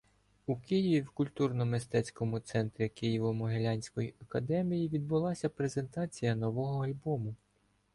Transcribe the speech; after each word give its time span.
у 0.47 0.55
Києві 0.57 1.01
в 1.01 1.09
культурно-мистецькому 1.11 2.39
центрі 2.39 2.83
Києво-Могилянської 3.01 4.13
Академії 4.21 4.89
відбулася 4.89 5.49
презентація 5.49 6.35
нового 6.35 6.83
альбому. 6.85 7.35